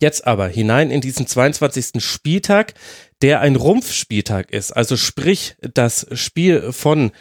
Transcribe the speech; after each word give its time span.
Jetzt 0.00 0.26
aber 0.26 0.48
hinein 0.48 0.90
in 0.90 1.00
diesen 1.00 1.26
22. 1.26 2.02
Spieltag, 2.02 2.74
der 3.20 3.40
ein 3.40 3.56
Rumpfspieltag 3.56 4.50
ist, 4.50 4.72
also 4.72 4.96
sprich 4.96 5.56
das 5.74 6.06
Spiel 6.12 6.72
von 6.72 7.12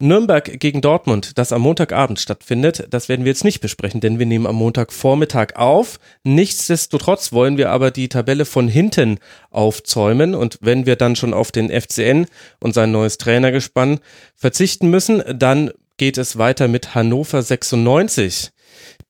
Nürnberg 0.00 0.60
gegen 0.60 0.80
Dortmund, 0.80 1.38
das 1.38 1.52
am 1.52 1.62
Montagabend 1.62 2.20
stattfindet, 2.20 2.86
das 2.90 3.08
werden 3.08 3.24
wir 3.24 3.30
jetzt 3.30 3.44
nicht 3.44 3.60
besprechen, 3.60 4.00
denn 4.00 4.18
wir 4.18 4.26
nehmen 4.26 4.46
am 4.46 4.56
Montagvormittag 4.56 5.56
auf. 5.56 5.98
Nichtsdestotrotz 6.24 7.32
wollen 7.32 7.58
wir 7.58 7.70
aber 7.70 7.90
die 7.90 8.08
Tabelle 8.08 8.44
von 8.44 8.68
hinten 8.68 9.18
aufzäumen 9.50 10.34
und 10.34 10.58
wenn 10.60 10.86
wir 10.86 10.96
dann 10.96 11.16
schon 11.16 11.34
auf 11.34 11.52
den 11.52 11.68
FCN 11.68 12.26
und 12.60 12.74
sein 12.74 12.92
neues 12.92 13.18
Trainergespann 13.18 14.00
verzichten 14.36 14.88
müssen, 14.88 15.22
dann 15.36 15.70
geht 15.96 16.18
es 16.18 16.38
weiter 16.38 16.68
mit 16.68 16.94
Hannover 16.94 17.42
96. 17.42 18.53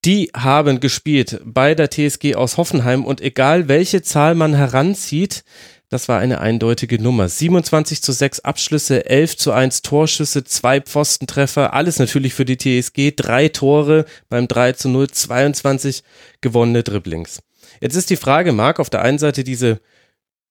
Die 0.05 0.29
haben 0.35 0.79
gespielt 0.79 1.41
bei 1.43 1.73
der 1.73 1.89
TSG 1.89 2.35
aus 2.35 2.57
Hoffenheim 2.57 3.05
und 3.05 3.21
egal 3.21 3.67
welche 3.67 4.03
Zahl 4.03 4.35
man 4.35 4.53
heranzieht, 4.53 5.43
das 5.89 6.07
war 6.07 6.19
eine 6.19 6.41
eindeutige 6.41 7.01
Nummer. 7.01 7.27
27 7.27 8.03
zu 8.03 8.11
6 8.11 8.41
Abschlüsse, 8.41 9.07
11 9.07 9.37
zu 9.37 9.51
1 9.51 9.81
Torschüsse, 9.81 10.43
zwei 10.43 10.79
Pfostentreffer, 10.79 11.73
alles 11.73 11.97
natürlich 11.97 12.35
für 12.35 12.45
die 12.45 12.57
TSG, 12.57 13.13
drei 13.15 13.49
Tore 13.49 14.05
beim 14.29 14.47
3 14.47 14.73
zu 14.73 14.89
0, 14.89 15.09
22 15.09 16.03
gewonnene 16.39 16.83
Dribblings. 16.83 17.41
Jetzt 17.81 17.95
ist 17.95 18.11
die 18.11 18.15
Frage, 18.15 18.51
Marc, 18.51 18.79
auf 18.79 18.91
der 18.91 19.01
einen 19.01 19.17
Seite 19.17 19.43
diese 19.43 19.79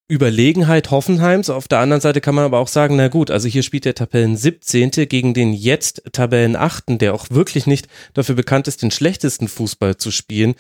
Überlegenheit 0.07 0.91
Hoffenheims, 0.91 1.49
auf 1.49 1.67
der 1.67 1.79
anderen 1.79 2.03
Seite 2.03 2.21
kann 2.21 2.35
man 2.35 2.45
aber 2.45 2.59
auch 2.59 2.69
sagen, 2.69 2.97
na 2.97 3.09
gut, 3.09 3.31
also 3.31 3.49
hier 3.49 3.63
spielt 3.63 3.87
der 3.87 3.95
Tabellen 3.95 4.37
17. 4.37 4.91
gegen 5.09 5.33
den 5.33 5.55
jetzt 5.55 6.03
Tabellen 6.13 6.57
8., 6.57 7.01
der 7.01 7.15
auch 7.15 7.31
wirklich 7.31 7.67
nicht 7.67 7.89
dafür 8.13 8.35
bekannt 8.35 8.69
ist, 8.69 8.83
den 8.83 8.91
schlechtesten 8.91 9.49
Fußball 9.49 9.97
zu 9.97 10.11
spielen. 10.11 10.57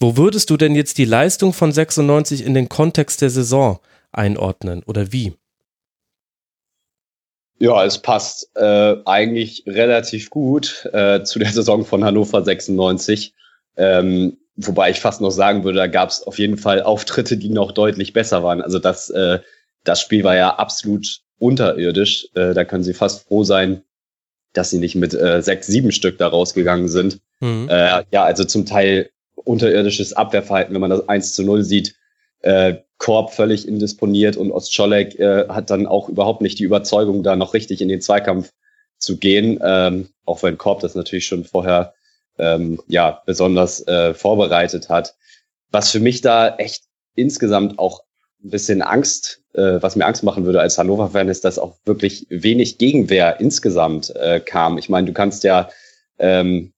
Wo 0.00 0.16
würdest 0.16 0.50
du 0.50 0.56
denn 0.56 0.74
jetzt 0.74 0.98
die 0.98 1.04
Leistung 1.04 1.52
von 1.52 1.70
96 1.70 2.44
in 2.44 2.54
den 2.54 2.68
Kontext 2.68 3.22
der 3.22 3.30
Saison 3.30 3.78
einordnen 4.10 4.82
oder 4.84 5.12
wie? 5.12 5.32
Ja, 7.60 7.84
es 7.84 7.98
passt 7.98 8.50
äh, 8.56 8.96
eigentlich 9.04 9.62
relativ 9.66 10.30
gut 10.30 10.88
äh, 10.92 11.22
zu 11.22 11.38
der 11.38 11.50
Saison 11.50 11.84
von 11.84 12.04
Hannover 12.04 12.42
96. 12.44 13.32
Ähm, 13.76 14.38
wobei 14.58 14.90
ich 14.90 15.00
fast 15.00 15.20
noch 15.20 15.30
sagen 15.30 15.64
würde, 15.64 15.78
da 15.78 15.86
gab 15.86 16.10
es 16.10 16.22
auf 16.22 16.38
jeden 16.38 16.58
Fall 16.58 16.82
Auftritte, 16.82 17.36
die 17.36 17.48
noch 17.48 17.72
deutlich 17.72 18.12
besser 18.12 18.42
waren. 18.42 18.60
Also 18.60 18.78
das, 18.78 19.08
äh, 19.08 19.38
das 19.84 20.00
Spiel 20.00 20.24
war 20.24 20.36
ja 20.36 20.56
absolut 20.56 21.20
unterirdisch. 21.38 22.28
Äh, 22.34 22.54
da 22.54 22.64
können 22.64 22.84
sie 22.84 22.94
fast 22.94 23.26
froh 23.28 23.44
sein, 23.44 23.82
dass 24.52 24.70
sie 24.70 24.78
nicht 24.78 24.96
mit 24.96 25.14
äh, 25.14 25.40
sechs, 25.42 25.68
sieben 25.68 25.92
Stück 25.92 26.18
da 26.18 26.26
rausgegangen 26.26 26.88
sind. 26.88 27.20
Mhm. 27.40 27.68
Äh, 27.70 28.02
ja, 28.10 28.24
also 28.24 28.44
zum 28.44 28.66
Teil 28.66 29.10
unterirdisches 29.36 30.12
Abwehrverhalten, 30.12 30.74
wenn 30.74 30.80
man 30.80 30.90
das 30.90 31.08
1 31.08 31.34
zu 31.34 31.44
0 31.44 31.62
sieht. 31.62 31.94
Äh, 32.40 32.78
Korb 32.98 33.32
völlig 33.32 33.66
indisponiert 33.66 34.36
und 34.36 34.50
Ostscholek 34.50 35.18
äh, 35.20 35.46
hat 35.48 35.70
dann 35.70 35.86
auch 35.86 36.08
überhaupt 36.08 36.42
nicht 36.42 36.58
die 36.58 36.64
Überzeugung, 36.64 37.22
da 37.22 37.36
noch 37.36 37.54
richtig 37.54 37.80
in 37.80 37.88
den 37.88 38.00
Zweikampf 38.00 38.52
zu 38.98 39.18
gehen, 39.18 39.60
ähm, 39.62 40.08
auch 40.24 40.42
wenn 40.42 40.58
Korb 40.58 40.80
das 40.80 40.96
natürlich 40.96 41.26
schon 41.26 41.44
vorher 41.44 41.94
ähm, 42.38 42.80
ja 42.86 43.22
besonders 43.26 43.86
äh, 43.86 44.14
vorbereitet 44.14 44.88
hat. 44.88 45.14
Was 45.70 45.90
für 45.90 46.00
mich 46.00 46.20
da 46.20 46.56
echt 46.56 46.84
insgesamt 47.14 47.78
auch 47.78 48.02
ein 48.42 48.50
bisschen 48.50 48.82
Angst, 48.82 49.42
äh, 49.54 49.82
was 49.82 49.96
mir 49.96 50.06
Angst 50.06 50.22
machen 50.22 50.44
würde 50.44 50.60
als 50.60 50.78
Hannover-Fan, 50.78 51.28
ist, 51.28 51.44
dass 51.44 51.58
auch 51.58 51.76
wirklich 51.84 52.26
wenig 52.30 52.78
Gegenwehr 52.78 53.40
insgesamt 53.40 54.14
äh, 54.16 54.40
kam. 54.40 54.78
Ich 54.78 54.88
meine, 54.88 55.06
du 55.06 55.12
kannst 55.12 55.44
ja 55.44 55.68
ähm, 56.18 56.72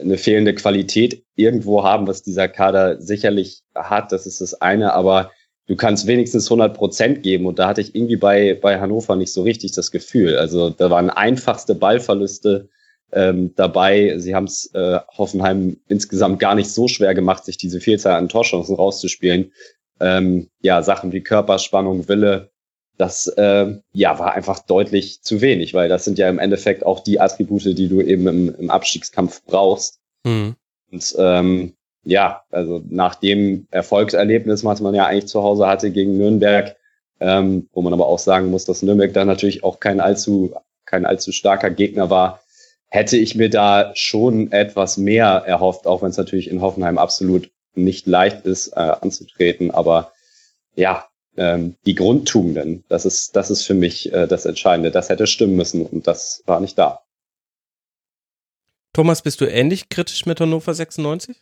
eine 0.00 0.18
fehlende 0.18 0.54
Qualität 0.54 1.24
irgendwo 1.36 1.84
haben, 1.84 2.06
was 2.06 2.22
dieser 2.22 2.48
Kader 2.48 3.00
sicherlich 3.00 3.62
hat, 3.74 4.12
das 4.12 4.26
ist 4.26 4.40
das 4.40 4.60
eine, 4.60 4.92
aber 4.92 5.30
du 5.66 5.76
kannst 5.76 6.06
wenigstens 6.06 6.46
100 6.46 6.76
Prozent 6.76 7.22
geben. 7.22 7.46
Und 7.46 7.58
da 7.58 7.68
hatte 7.68 7.80
ich 7.80 7.94
irgendwie 7.94 8.16
bei, 8.16 8.58
bei 8.60 8.80
Hannover 8.80 9.16
nicht 9.16 9.32
so 9.32 9.42
richtig 9.42 9.72
das 9.72 9.90
Gefühl. 9.90 10.36
Also 10.36 10.70
da 10.70 10.90
waren 10.90 11.10
einfachste 11.10 11.74
Ballverluste 11.74 12.68
ähm, 13.12 13.54
dabei. 13.56 14.18
Sie 14.18 14.34
haben 14.34 14.44
es 14.44 14.72
äh, 14.74 14.98
Hoffenheim 15.16 15.78
insgesamt 15.88 16.38
gar 16.38 16.54
nicht 16.54 16.70
so 16.70 16.88
schwer 16.88 17.14
gemacht, 17.14 17.44
sich 17.44 17.56
diese 17.56 17.80
Vielzahl 17.80 18.14
an 18.14 18.28
Torchancen 18.28 18.76
rauszuspielen. 18.76 19.52
Ähm, 20.00 20.48
ja, 20.60 20.82
Sachen 20.82 21.12
wie 21.12 21.22
Körperspannung, 21.22 22.08
Wille, 22.08 22.50
das 22.98 23.28
äh, 23.28 23.74
ja 23.92 24.18
war 24.18 24.34
einfach 24.34 24.58
deutlich 24.60 25.22
zu 25.22 25.40
wenig, 25.40 25.72
weil 25.74 25.88
das 25.88 26.04
sind 26.04 26.18
ja 26.18 26.28
im 26.28 26.38
Endeffekt 26.38 26.84
auch 26.84 27.00
die 27.00 27.20
Attribute, 27.20 27.64
die 27.64 27.88
du 27.88 28.00
eben 28.00 28.26
im, 28.26 28.54
im 28.56 28.70
Abstiegskampf 28.70 29.42
brauchst. 29.44 30.00
Mhm. 30.24 30.56
Und 30.90 31.14
ähm, 31.18 31.74
ja, 32.04 32.42
also 32.50 32.82
nach 32.88 33.14
dem 33.14 33.66
Erfolgserlebnis, 33.70 34.64
was 34.64 34.80
man 34.80 34.94
ja 34.94 35.06
eigentlich 35.06 35.28
zu 35.28 35.42
Hause 35.42 35.66
hatte 35.66 35.90
gegen 35.90 36.16
Nürnberg, 36.16 36.76
ähm, 37.20 37.68
wo 37.72 37.82
man 37.82 37.92
aber 37.92 38.06
auch 38.06 38.18
sagen 38.18 38.50
muss, 38.50 38.64
dass 38.64 38.82
Nürnberg 38.82 39.12
da 39.12 39.24
natürlich 39.24 39.64
auch 39.64 39.80
kein 39.80 40.00
allzu, 40.00 40.54
kein 40.86 41.04
allzu 41.06 41.32
starker 41.32 41.70
Gegner 41.70 42.10
war, 42.10 42.40
hätte 42.88 43.16
ich 43.16 43.34
mir 43.34 43.50
da 43.50 43.92
schon 43.94 44.50
etwas 44.52 44.96
mehr 44.96 45.28
erhofft, 45.46 45.86
auch 45.86 46.02
wenn 46.02 46.10
es 46.10 46.16
natürlich 46.16 46.50
in 46.50 46.60
Hoffenheim 46.60 46.98
absolut 46.98 47.50
nicht 47.74 48.06
leicht 48.06 48.44
ist, 48.46 48.68
äh, 48.68 48.80
anzutreten. 48.80 49.70
Aber 49.70 50.12
ja, 50.74 51.06
ähm, 51.36 51.76
die 51.86 51.94
Grundtugenden, 51.94 52.84
das 52.88 53.04
ist, 53.04 53.36
das 53.36 53.50
ist 53.50 53.64
für 53.64 53.74
mich 53.74 54.12
äh, 54.12 54.26
das 54.26 54.44
Entscheidende. 54.46 54.90
Das 54.90 55.08
hätte 55.08 55.26
stimmen 55.26 55.56
müssen 55.56 55.86
und 55.86 56.06
das 56.06 56.42
war 56.46 56.60
nicht 56.60 56.78
da. 56.78 57.02
Thomas, 58.92 59.22
bist 59.22 59.40
du 59.40 59.44
ähnlich 59.44 59.88
kritisch 59.88 60.26
mit 60.26 60.40
Hannover 60.40 60.74
96? 60.74 61.36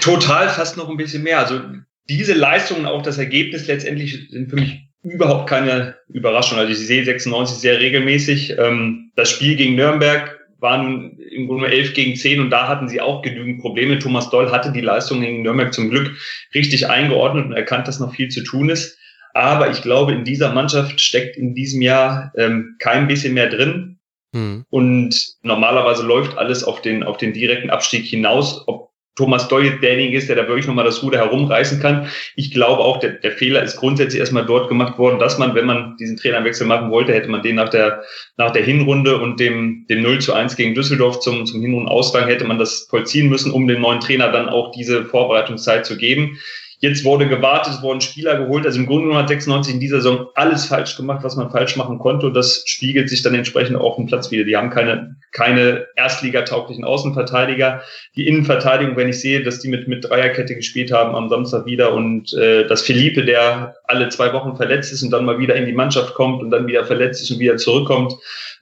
Total, 0.00 0.48
fast 0.48 0.76
noch 0.76 0.88
ein 0.88 0.96
bisschen 0.96 1.22
mehr. 1.22 1.38
Also 1.38 1.60
diese 2.08 2.32
Leistungen, 2.32 2.86
auch 2.86 3.02
das 3.02 3.18
Ergebnis 3.18 3.66
letztendlich 3.66 4.30
sind 4.30 4.48
für 4.48 4.56
mich 4.56 4.89
überhaupt 5.02 5.48
keine 5.48 5.96
Überraschung. 6.08 6.58
Also 6.58 6.72
ich 6.72 6.78
sehe 6.78 7.04
96 7.04 7.58
sehr 7.58 7.80
regelmäßig. 7.80 8.56
Ähm, 8.58 9.12
das 9.16 9.30
Spiel 9.30 9.56
gegen 9.56 9.74
Nürnberg 9.74 10.38
waren 10.58 11.18
im 11.18 11.46
Grunde 11.46 11.68
11 11.68 11.94
gegen 11.94 12.16
10 12.16 12.40
und 12.40 12.50
da 12.50 12.68
hatten 12.68 12.88
sie 12.88 13.00
auch 13.00 13.22
genügend 13.22 13.60
Probleme. 13.60 13.98
Thomas 13.98 14.28
Doll 14.30 14.50
hatte 14.50 14.72
die 14.72 14.82
Leistung 14.82 15.22
gegen 15.22 15.42
Nürnberg 15.42 15.72
zum 15.72 15.90
Glück 15.90 16.14
richtig 16.54 16.88
eingeordnet 16.88 17.46
und 17.46 17.52
erkannt, 17.52 17.88
dass 17.88 18.00
noch 18.00 18.14
viel 18.14 18.28
zu 18.28 18.42
tun 18.42 18.68
ist. 18.68 18.98
Aber 19.32 19.70
ich 19.70 19.80
glaube, 19.80 20.12
in 20.12 20.24
dieser 20.24 20.52
Mannschaft 20.52 21.00
steckt 21.00 21.36
in 21.36 21.54
diesem 21.54 21.82
Jahr 21.82 22.32
ähm, 22.36 22.76
kein 22.78 23.06
bisschen 23.06 23.34
mehr 23.34 23.48
drin. 23.48 23.98
Hm. 24.34 24.64
Und 24.70 25.34
normalerweise 25.42 26.04
läuft 26.04 26.36
alles 26.36 26.62
auf 26.62 26.82
den, 26.82 27.02
auf 27.02 27.16
den 27.16 27.32
direkten 27.32 27.70
Abstieg 27.70 28.04
hinaus. 28.04 28.64
Ob 28.66 28.89
Thomas 29.16 29.48
Doyle 29.48 29.78
derjenige 29.80 30.16
ist, 30.16 30.28
der 30.28 30.36
da 30.36 30.46
wirklich 30.46 30.66
nochmal 30.66 30.84
das 30.84 31.02
Ruder 31.02 31.18
herumreißen 31.18 31.80
kann. 31.80 32.08
Ich 32.36 32.52
glaube 32.52 32.82
auch, 32.82 33.00
der, 33.00 33.10
der 33.10 33.32
Fehler 33.32 33.62
ist 33.62 33.76
grundsätzlich 33.76 34.20
erstmal 34.20 34.46
dort 34.46 34.68
gemacht 34.68 34.98
worden, 34.98 35.18
dass 35.18 35.36
man, 35.36 35.54
wenn 35.54 35.66
man 35.66 35.96
diesen 35.98 36.16
Trainerwechsel 36.16 36.66
machen 36.66 36.90
wollte, 36.90 37.12
hätte 37.12 37.28
man 37.28 37.42
den 37.42 37.56
nach 37.56 37.68
der, 37.68 38.02
nach 38.36 38.50
der 38.52 38.62
Hinrunde 38.62 39.18
und 39.18 39.40
dem, 39.40 39.86
dem 39.90 40.02
0 40.02 40.20
zu 40.20 40.32
1 40.32 40.56
gegen 40.56 40.74
Düsseldorf 40.74 41.20
zum, 41.20 41.44
zum 41.44 41.60
Hinrundenausgang 41.60 42.28
hätte 42.28 42.44
man 42.44 42.58
das 42.58 42.86
vollziehen 42.88 43.28
müssen, 43.28 43.52
um 43.52 43.66
dem 43.66 43.80
neuen 43.80 44.00
Trainer 44.00 44.30
dann 44.30 44.48
auch 44.48 44.72
diese 44.72 45.04
Vorbereitungszeit 45.04 45.84
zu 45.84 45.96
geben. 45.96 46.38
Jetzt 46.80 47.04
wurde 47.04 47.28
gewartet, 47.28 47.74
es 47.74 47.82
wurden 47.82 48.00
Spieler 48.00 48.38
geholt. 48.38 48.64
Also 48.64 48.78
im 48.78 48.86
Grunde 48.86 49.02
genommen 49.02 49.22
hat 49.22 49.28
96 49.28 49.74
in 49.74 49.80
dieser 49.80 50.00
Saison 50.00 50.28
alles 50.34 50.64
falsch 50.64 50.96
gemacht, 50.96 51.22
was 51.22 51.36
man 51.36 51.50
falsch 51.50 51.76
machen 51.76 51.98
konnte. 51.98 52.26
Und 52.26 52.34
das 52.34 52.62
spiegelt 52.64 53.10
sich 53.10 53.20
dann 53.20 53.34
entsprechend 53.34 53.76
auch 53.76 53.90
auf 53.90 53.96
dem 53.96 54.06
Platz 54.06 54.30
wieder. 54.30 54.44
Die 54.44 54.56
haben 54.56 54.70
keine, 54.70 55.16
keine 55.32 55.86
Erstligatauglichen 55.96 56.84
Außenverteidiger. 56.84 57.82
Die 58.16 58.26
Innenverteidigung, 58.26 58.96
wenn 58.96 59.08
ich 59.08 59.20
sehe, 59.20 59.42
dass 59.42 59.60
die 59.60 59.68
mit, 59.68 59.86
mit 59.86 60.04
Dreierkette 60.04 60.56
gespielt 60.56 60.92
haben 60.92 61.14
am 61.14 61.28
Samstag 61.28 61.66
wieder 61.66 61.92
und 61.94 62.32
äh, 62.34 62.66
dass 62.66 62.82
Felipe, 62.82 63.24
der 63.24 63.76
alle 63.84 64.08
zwei 64.08 64.32
Wochen 64.32 64.56
verletzt 64.56 64.92
ist 64.92 65.02
und 65.02 65.10
dann 65.10 65.24
mal 65.24 65.38
wieder 65.38 65.54
in 65.54 65.66
die 65.66 65.72
Mannschaft 65.72 66.14
kommt 66.14 66.42
und 66.42 66.50
dann 66.50 66.66
wieder 66.66 66.84
verletzt 66.84 67.22
ist 67.22 67.30
und 67.30 67.38
wieder 67.38 67.56
zurückkommt, 67.56 68.14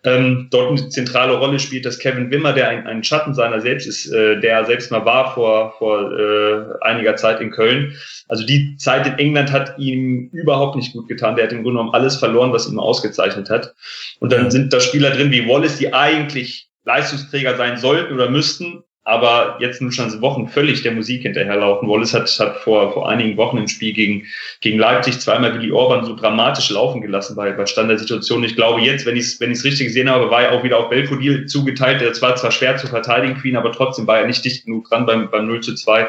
ähm, 0.04 0.48
dort 0.50 0.70
eine 0.70 0.88
zentrale 0.88 1.36
Rolle 1.36 1.58
spielt, 1.58 1.84
dass 1.84 1.98
Kevin 1.98 2.30
Wimmer, 2.30 2.52
der 2.52 2.68
ein, 2.68 2.86
ein 2.86 3.02
Schatten 3.02 3.34
seiner 3.34 3.60
selbst 3.60 3.86
ist, 3.86 4.06
äh, 4.06 4.40
der 4.40 4.64
selbst 4.64 4.90
mal 4.90 5.04
war 5.04 5.34
vor, 5.34 5.74
vor 5.78 6.12
äh, 6.12 6.64
einiger 6.82 7.16
Zeit 7.16 7.40
in 7.40 7.50
Köln. 7.50 7.94
Also 8.28 8.46
die 8.46 8.76
Zeit 8.76 9.06
in 9.06 9.18
England 9.18 9.52
hat 9.52 9.78
ihm 9.78 10.30
überhaupt 10.32 10.76
nicht 10.76 10.92
gut 10.92 11.08
getan. 11.08 11.36
Der 11.36 11.46
hat 11.46 11.52
im 11.52 11.62
Grunde 11.62 11.78
genommen 11.78 11.94
alles 11.94 12.16
verloren, 12.16 12.52
was 12.52 12.68
ihn 12.68 12.78
ausgezeichnet 12.78 13.50
hat. 13.50 13.74
Und 14.20 14.32
dann 14.32 14.50
sind 14.50 14.72
da 14.72 14.80
Spieler 14.80 15.10
drin 15.10 15.32
wie 15.32 15.48
Wallace, 15.48 15.78
die 15.78 15.92
eigentlich 15.92 16.68
Leistungsträger 16.84 17.56
sein 17.56 17.76
sollten 17.76 18.14
oder 18.14 18.30
müssten, 18.30 18.84
aber 19.08 19.56
jetzt 19.58 19.80
nun 19.80 19.90
schon 19.90 20.20
Wochen 20.20 20.48
völlig 20.48 20.82
der 20.82 20.92
Musik 20.92 21.22
hinterherlaufen. 21.22 21.88
Wallace 21.88 22.12
hat, 22.12 22.28
hat 22.38 22.58
vor, 22.58 22.92
vor 22.92 23.08
einigen 23.08 23.38
Wochen 23.38 23.56
im 23.56 23.66
Spiel 23.66 23.94
gegen, 23.94 24.26
gegen 24.60 24.78
Leipzig 24.78 25.18
zweimal 25.18 25.54
Willi 25.54 25.72
Orban 25.72 26.04
so 26.04 26.14
dramatisch 26.14 26.68
laufen 26.68 27.00
gelassen 27.00 27.34
bei, 27.34 27.52
bei 27.52 27.64
Standardsituationen. 27.64 28.44
Ich 28.44 28.54
glaube 28.54 28.82
jetzt, 28.82 29.06
wenn 29.06 29.16
ich 29.16 29.24
es 29.24 29.40
wenn 29.40 29.50
ich's 29.50 29.64
richtig 29.64 29.86
gesehen 29.86 30.10
habe, 30.10 30.30
war 30.30 30.42
er 30.42 30.52
auch 30.52 30.62
wieder 30.62 30.78
auf 30.78 30.90
Belfodil 30.90 31.46
zugeteilt. 31.46 32.02
Der 32.02 32.08
war 32.20 32.36
zwar 32.36 32.50
schwer 32.50 32.76
zu 32.76 32.86
verteidigen 32.86 33.40
ihn, 33.42 33.56
aber 33.56 33.72
trotzdem 33.72 34.06
war 34.06 34.18
er 34.18 34.26
nicht 34.26 34.44
dicht 34.44 34.66
genug 34.66 34.90
dran 34.90 35.06
beim, 35.06 35.30
beim 35.30 35.46
0 35.46 35.60
zu 35.62 35.74
2. 35.74 36.08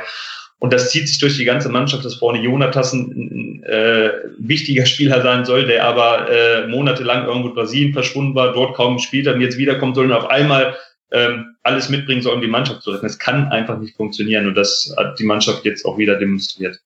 Und 0.60 0.74
das 0.74 0.92
zieht 0.92 1.08
sich 1.08 1.20
durch 1.20 1.38
die 1.38 1.46
ganze 1.46 1.70
Mannschaft, 1.70 2.04
dass 2.04 2.16
vorne 2.16 2.42
Jonatas 2.42 2.92
ein, 2.92 3.62
ein 3.62 3.64
äh, 3.64 4.12
wichtiger 4.40 4.86
Spieler 4.86 5.22
sein 5.22 5.46
soll, 5.46 5.66
der 5.68 5.86
aber 5.86 6.30
äh, 6.30 6.68
monatelang 6.68 7.26
irgendwo 7.28 7.48
in 7.48 7.56
Brasilien 7.56 7.94
verschwunden 7.94 8.36
war, 8.36 8.52
dort 8.52 8.76
kaum 8.76 8.98
gespielt 8.98 9.26
hat 9.26 9.36
und 9.36 9.42
jetzt 9.42 9.58
wiederkommen 9.58 9.96
soll 9.96 10.08
und 10.08 10.12
auf 10.12 10.30
einmal 10.30 10.76
ähm, 11.12 11.49
alles 11.64 11.90
mitbringen 11.90 12.22
soll, 12.22 12.36
um 12.36 12.42
die 12.42 12.48
Mannschaft 12.48 12.84
zu 12.84 12.92
retten. 12.92 13.06
Es 13.06 13.20
kann 13.20 13.50
einfach 13.50 13.78
nicht 13.80 13.96
funktionieren 13.96 14.48
und 14.48 14.56
das 14.56 14.94
hat 14.98 15.20
die 15.20 15.26
Mannschaft 15.26 15.66
jetzt 15.66 15.86
auch 15.86 15.98
wieder 15.98 16.18
demonstriert. 16.18 16.80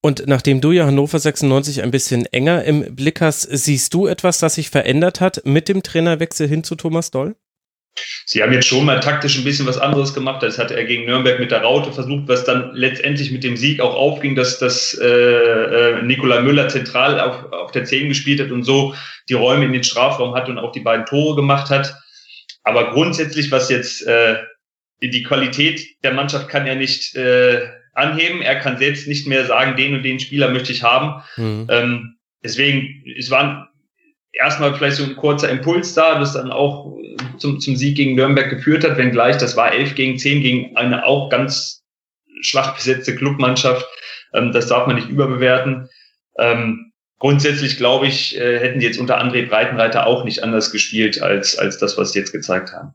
Und 0.00 0.26
nachdem 0.26 0.60
du 0.60 0.72
ja 0.72 0.86
Hannover 0.86 1.18
96 1.18 1.82
ein 1.82 1.90
bisschen 1.90 2.26
enger 2.26 2.64
im 2.64 2.94
Blick 2.94 3.20
hast, 3.20 3.42
siehst 3.42 3.92
du 3.92 4.06
etwas, 4.06 4.38
das 4.38 4.54
sich 4.54 4.70
verändert 4.70 5.20
hat 5.20 5.42
mit 5.44 5.68
dem 5.68 5.82
Trainerwechsel 5.82 6.46
hin 6.46 6.62
zu 6.62 6.76
Thomas 6.76 7.10
Doll? 7.10 7.34
Sie 8.26 8.42
haben 8.42 8.52
jetzt 8.52 8.66
schon 8.66 8.84
mal 8.84 9.00
taktisch 9.00 9.38
ein 9.38 9.44
bisschen 9.44 9.66
was 9.66 9.78
anderes 9.78 10.12
gemacht. 10.12 10.42
Das 10.42 10.58
hat 10.58 10.70
er 10.70 10.84
gegen 10.84 11.06
Nürnberg 11.06 11.40
mit 11.40 11.50
der 11.50 11.62
Raute 11.62 11.92
versucht, 11.92 12.28
was 12.28 12.44
dann 12.44 12.74
letztendlich 12.74 13.32
mit 13.32 13.42
dem 13.42 13.56
Sieg 13.56 13.80
auch 13.80 13.94
aufging, 13.94 14.36
dass, 14.36 14.58
dass 14.58 14.94
äh, 14.94 15.06
äh, 15.06 16.02
Nikola 16.02 16.42
Müller 16.42 16.68
zentral 16.68 17.18
auf, 17.18 17.52
auf 17.52 17.72
der 17.72 17.84
10 17.84 18.08
gespielt 18.08 18.40
hat 18.40 18.50
und 18.50 18.64
so 18.64 18.94
die 19.28 19.34
Räume 19.34 19.64
in 19.64 19.72
den 19.72 19.82
Strafraum 19.82 20.34
hat 20.34 20.48
und 20.48 20.58
auch 20.58 20.72
die 20.72 20.80
beiden 20.80 21.06
Tore 21.06 21.36
gemacht 21.36 21.70
hat. 21.70 21.96
Aber 22.66 22.90
grundsätzlich, 22.90 23.52
was 23.52 23.70
jetzt 23.70 24.04
äh, 24.08 24.38
die 25.00 25.22
Qualität 25.22 25.86
der 26.02 26.12
Mannschaft 26.12 26.48
kann 26.48 26.66
er 26.66 26.74
nicht 26.74 27.14
äh, 27.14 27.60
anheben. 27.92 28.42
Er 28.42 28.56
kann 28.56 28.76
selbst 28.76 29.06
nicht 29.06 29.28
mehr 29.28 29.46
sagen, 29.46 29.76
den 29.76 29.94
und 29.94 30.02
den 30.02 30.18
Spieler 30.18 30.50
möchte 30.50 30.72
ich 30.72 30.82
haben. 30.82 31.22
Mhm. 31.36 31.68
Ähm, 31.70 32.16
deswegen, 32.42 33.04
es 33.16 33.30
war 33.30 33.70
erstmal 34.32 34.74
vielleicht 34.74 34.96
so 34.96 35.04
ein 35.04 35.14
kurzer 35.14 35.48
Impuls 35.48 35.94
da, 35.94 36.18
das 36.18 36.32
dann 36.32 36.50
auch 36.50 36.98
zum, 37.38 37.60
zum 37.60 37.76
Sieg 37.76 37.96
gegen 37.96 38.16
Nürnberg 38.16 38.50
geführt 38.50 38.82
hat, 38.82 38.98
wenngleich 38.98 39.36
das 39.38 39.56
war 39.56 39.72
11 39.72 39.94
gegen 39.94 40.18
10 40.18 40.42
gegen 40.42 40.76
eine 40.76 41.06
auch 41.06 41.30
ganz 41.30 41.84
schwach 42.42 42.74
besetzte 42.74 43.14
Clubmannschaft. 43.14 43.86
Ähm, 44.34 44.50
das 44.50 44.66
darf 44.66 44.88
man 44.88 44.96
nicht 44.96 45.08
überbewerten. 45.08 45.88
Ähm, 46.36 46.85
grundsätzlich 47.18 47.76
glaube 47.76 48.06
ich, 48.06 48.38
äh, 48.38 48.58
hätten 48.58 48.80
die 48.80 48.86
jetzt 48.86 48.98
unter 48.98 49.20
André 49.22 49.48
Breitenreiter 49.48 50.06
auch 50.06 50.24
nicht 50.24 50.42
anders 50.42 50.70
gespielt 50.70 51.22
als, 51.22 51.56
als 51.56 51.78
das, 51.78 51.96
was 51.96 52.12
sie 52.12 52.18
jetzt 52.18 52.32
gezeigt 52.32 52.72
haben. 52.72 52.94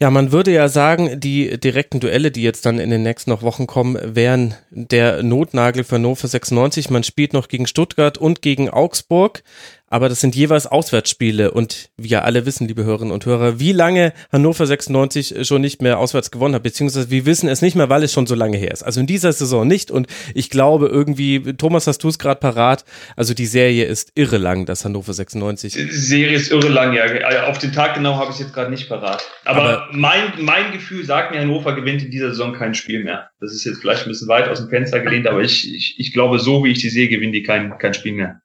Ja, 0.00 0.10
man 0.10 0.30
würde 0.30 0.52
ja 0.52 0.68
sagen, 0.68 1.18
die 1.18 1.58
direkten 1.58 1.98
Duelle, 1.98 2.30
die 2.30 2.42
jetzt 2.42 2.64
dann 2.64 2.78
in 2.78 2.90
den 2.90 3.02
nächsten 3.02 3.30
noch 3.30 3.42
Wochen 3.42 3.66
kommen, 3.66 3.98
wären 4.00 4.54
der 4.70 5.22
Notnagel 5.24 5.82
für 5.82 5.96
Hannover 5.96 6.28
96. 6.28 6.90
Man 6.90 7.02
spielt 7.02 7.32
noch 7.32 7.48
gegen 7.48 7.66
Stuttgart 7.66 8.16
und 8.16 8.40
gegen 8.40 8.70
Augsburg 8.70 9.42
aber 9.90 10.08
das 10.08 10.20
sind 10.20 10.34
jeweils 10.34 10.66
Auswärtsspiele 10.66 11.50
und 11.50 11.90
wir 11.96 12.24
alle 12.24 12.46
wissen, 12.46 12.68
liebe 12.68 12.84
Hörerinnen 12.84 13.12
und 13.12 13.26
Hörer, 13.26 13.58
wie 13.58 13.72
lange 13.72 14.12
Hannover 14.30 14.66
96 14.66 15.46
schon 15.46 15.60
nicht 15.60 15.82
mehr 15.82 15.98
auswärts 15.98 16.30
gewonnen 16.30 16.54
hat, 16.54 16.62
beziehungsweise 16.62 17.10
wir 17.10 17.26
wissen 17.26 17.48
es 17.48 17.62
nicht 17.62 17.76
mehr, 17.76 17.88
weil 17.88 18.02
es 18.02 18.12
schon 18.12 18.26
so 18.26 18.34
lange 18.34 18.58
her 18.58 18.70
ist. 18.70 18.82
Also 18.82 19.00
in 19.00 19.06
dieser 19.06 19.32
Saison 19.32 19.66
nicht 19.66 19.90
und 19.90 20.06
ich 20.34 20.50
glaube 20.50 20.88
irgendwie, 20.88 21.54
Thomas, 21.54 21.86
hast 21.86 22.02
du 22.04 22.08
es 22.08 22.18
gerade 22.18 22.40
parat, 22.40 22.84
also 23.16 23.34
die 23.34 23.46
Serie 23.46 23.84
ist 23.84 24.12
irre 24.14 24.38
lang, 24.38 24.66
das 24.66 24.84
Hannover 24.84 25.12
96. 25.12 25.72
Die 25.72 25.90
Serie 25.90 26.36
ist 26.36 26.50
irre 26.50 26.68
lang, 26.68 26.92
ja. 26.92 27.46
Auf 27.46 27.58
den 27.58 27.72
Tag 27.72 27.94
genau 27.94 28.16
habe 28.16 28.26
ich 28.26 28.36
es 28.36 28.40
jetzt 28.40 28.54
gerade 28.54 28.70
nicht 28.70 28.88
parat. 28.88 29.24
Aber, 29.44 29.62
aber, 29.62 29.88
mein, 29.92 30.32
mein 30.38 30.72
Gefühl 30.72 31.04
sagt 31.04 31.32
mir, 31.32 31.40
Hannover 31.40 31.74
gewinnt 31.74 32.02
in 32.02 32.10
dieser 32.10 32.28
Saison 32.28 32.52
kein 32.52 32.74
Spiel 32.74 33.04
mehr. 33.04 33.30
Das 33.40 33.52
ist 33.52 33.64
jetzt 33.64 33.80
vielleicht 33.80 34.04
ein 34.04 34.10
bisschen 34.10 34.28
weit 34.28 34.48
aus 34.48 34.58
dem 34.58 34.68
Fenster 34.68 35.00
gelehnt, 35.00 35.26
aber 35.26 35.40
ich, 35.40 35.72
ich, 35.74 35.94
ich 35.98 36.12
glaube, 36.12 36.38
so 36.38 36.64
wie 36.64 36.72
ich 36.72 36.78
die 36.78 36.90
sehe, 36.90 37.08
gewinnen 37.08 37.32
die 37.32 37.42
kein, 37.42 37.78
kein 37.78 37.94
Spiel 37.94 38.12
mehr. 38.12 38.40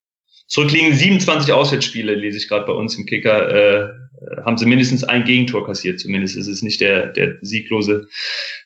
Zurückliegen 0.53 0.93
27 0.93 1.51
Auswärtsspiele, 1.51 2.13
lese 2.13 2.37
ich 2.37 2.47
gerade 2.47 2.67
bei 2.67 2.73
uns 2.73 2.95
im 2.95 3.07
Kicker, 3.07 3.49
äh, 3.49 3.89
haben 4.45 4.55
sie 4.55 4.67
mindestens 4.67 5.03
ein 5.03 5.23
Gegentor 5.23 5.65
kassiert. 5.65 5.99
Zumindest 5.99 6.35
ist 6.35 6.45
es 6.45 6.61
nicht 6.61 6.79
der, 6.79 7.07
der 7.07 7.37
sieglose 7.41 8.07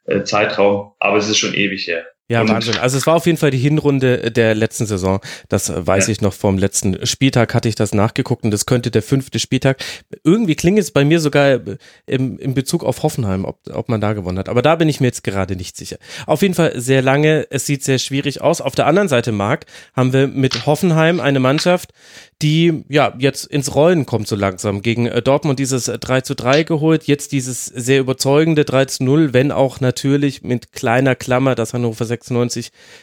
äh, 0.04 0.24
Zeitraum, 0.24 0.92
aber 1.00 1.16
es 1.16 1.30
ist 1.30 1.38
schon 1.38 1.54
ewig 1.54 1.88
her. 1.88 2.06
Ja, 2.30 2.42
und 2.42 2.50
Wahnsinn. 2.50 2.78
Also 2.78 2.98
es 2.98 3.08
war 3.08 3.16
auf 3.16 3.26
jeden 3.26 3.38
Fall 3.38 3.52
die 3.52 3.58
Hinrunde 3.58 4.32
der 4.32 4.54
letzten 4.54 4.86
Saison. 4.86 5.22
Das 5.48 5.72
weiß 5.74 6.08
ja. 6.08 6.12
ich 6.12 6.20
noch 6.20 6.34
vom 6.34 6.58
letzten 6.58 7.06
Spieltag, 7.06 7.54
hatte 7.54 7.70
ich 7.70 7.76
das 7.76 7.94
nachgeguckt 7.94 8.44
und 8.44 8.52
das 8.52 8.66
könnte 8.66 8.92
der 8.92 9.02
fünfte 9.02 9.40
Spieltag. 9.40 9.78
Irgendwie 10.26 10.56
klingt 10.56 10.78
es 10.78 10.92
bei 10.92 11.06
mir 11.06 11.22
sogar 11.22 11.62
im, 12.06 12.38
im 12.38 12.54
Bezug 12.54 12.84
auf 12.84 13.04
Hoffenheim, 13.04 13.46
ob, 13.46 13.60
ob 13.72 13.88
man 13.88 14.02
da 14.02 14.12
gewonnen 14.12 14.40
hat. 14.40 14.50
Aber 14.50 14.62
da 14.62 14.76
bin 14.76 14.90
ich 14.90 15.00
mir 15.00 15.08
jetzt 15.08 15.24
gerade 15.24 15.56
nicht 15.56 15.78
sicher. 15.78 15.98
Auf 16.26 16.42
jeden 16.42 16.54
Fall 16.54 16.74
sehr 16.76 17.02
lange. 17.02 17.48
Es 17.50 17.66
sieht 17.66 17.86
sehr 17.86 17.98
schwierig 17.98 18.42
aus. 18.42 18.60
Auf 18.60 18.76
der 18.76 18.88
anderen 18.88 19.08
Seite, 19.08 19.32
Marc, 19.32 19.66
haben 19.94 20.12
wir 20.12 20.28
mit 20.28 20.66
Hoffenheim 20.66 21.22
eine 21.22 21.40
Mannschaft, 21.40 21.94
die 22.42 22.84
ja 22.90 23.14
jetzt 23.18 23.46
ins 23.46 23.74
Rollen 23.74 24.06
kommt 24.06 24.28
so 24.28 24.36
langsam. 24.36 24.82
Gegen 24.82 25.08
äh, 25.08 25.22
Dortmund 25.22 25.60
dieses 25.60 25.86
3 25.86 26.22
zu 26.22 26.36
3 26.36 26.64
geholt, 26.64 27.06
jetzt 27.06 27.32
dieses 27.32 27.66
sehr 27.66 28.02
überzeugende 28.02 28.66
3 28.66 28.86
zu 28.86 29.04
0, 29.06 29.34
wenn 29.34 29.54
auch 29.54 29.80
natürlich 29.80 30.44
mit 30.44 30.74
kleiner 30.74 31.16
Klammer, 31.16 31.56
dass 31.56 31.74
Hannover 31.74 32.04
96 32.04 32.17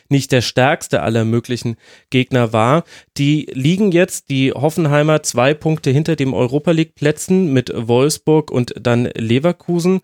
nicht 0.09 0.33
der 0.33 0.41
stärkste 0.41 1.03
aller 1.03 1.25
möglichen 1.25 1.77
Gegner 2.11 2.53
war. 2.53 2.85
Die 3.17 3.47
liegen 3.53 3.93
jetzt, 3.93 4.31
die 4.31 4.53
Hoffenheimer, 4.53 5.23
zwei 5.23 5.55
Punkte 5.55 5.91
hinter 5.91 6.17
dem 6.17 6.35
Europa 6.35 6.71
League 6.71 6.95
Plätzen 6.95 7.53
mit 7.53 7.73
Wolfsburg 7.75 8.51
und 8.51 8.75
dann 8.81 9.07
Leverkusen. 9.17 10.01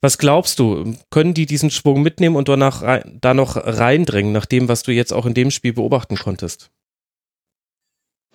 Was 0.00 0.18
glaubst 0.18 0.58
du, 0.58 0.94
können 1.10 1.34
die 1.34 1.46
diesen 1.46 1.70
Schwung 1.70 2.02
mitnehmen 2.02 2.36
und 2.36 2.48
danach 2.48 3.02
da 3.20 3.34
noch 3.34 3.56
reindrängen, 3.56 4.32
nach 4.32 4.46
dem, 4.46 4.68
was 4.68 4.82
du 4.82 4.92
jetzt 4.92 5.12
auch 5.12 5.26
in 5.26 5.34
dem 5.34 5.50
Spiel 5.50 5.72
beobachten 5.72 6.16
konntest? 6.16 6.70